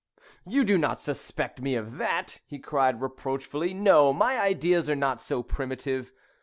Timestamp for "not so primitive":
4.95-6.11